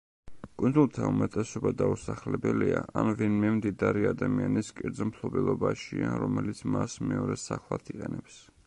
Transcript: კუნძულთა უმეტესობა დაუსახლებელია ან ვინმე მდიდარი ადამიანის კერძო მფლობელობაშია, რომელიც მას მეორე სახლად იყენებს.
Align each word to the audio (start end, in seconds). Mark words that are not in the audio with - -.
კუნძულთა 0.59 1.09
უმეტესობა 1.09 1.71
დაუსახლებელია 1.81 2.79
ან 3.03 3.11
ვინმე 3.19 3.53
მდიდარი 3.59 4.09
ადამიანის 4.13 4.73
კერძო 4.81 5.09
მფლობელობაშია, 5.11 6.19
რომელიც 6.27 6.67
მას 6.79 7.01
მეორე 7.13 7.43
სახლად 7.49 7.97
იყენებს. 7.97 8.45